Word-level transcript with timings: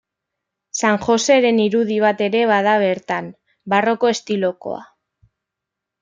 San 0.79 0.95
Joseren 1.01 1.59
irudi 1.65 1.97
bat 2.03 2.23
ere 2.27 2.41
bada 2.51 2.73
bertan, 2.83 3.27
barroko 3.75 4.09
estilokoa. 4.13 4.81